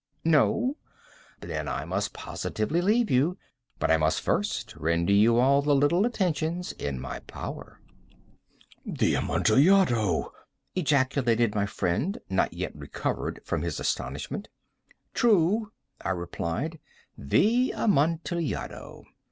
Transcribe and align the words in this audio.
No? 0.25 0.77
Then 1.41 1.67
I 1.67 1.85
must 1.85 2.11
positively 2.11 2.81
leave 2.81 3.11
you. 3.11 3.37
But 3.77 3.91
I 3.91 3.97
must 3.97 4.19
first 4.19 4.75
render 4.75 5.13
you 5.13 5.37
all 5.37 5.61
the 5.61 5.75
little 5.75 6.07
attentions 6.07 6.71
in 6.71 6.99
my 6.99 7.19
power." 7.19 7.79
"The 8.83 9.13
Amontillado!" 9.17 10.33
ejaculated 10.73 11.53
my 11.53 11.67
friend, 11.67 12.17
not 12.31 12.51
yet 12.51 12.75
recovered 12.75 13.41
from 13.45 13.61
his 13.61 13.79
astonishment. 13.79 14.47
"True," 15.13 15.71
I 16.01 16.09
replied; 16.09 16.79
"the 17.15 17.71
Amontillado." 17.71 19.05